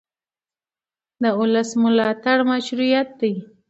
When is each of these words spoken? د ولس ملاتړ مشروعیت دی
د 1.21 1.23
ولس 1.39 1.69
ملاتړ 1.83 2.37
مشروعیت 2.51 3.09
دی 3.19 3.33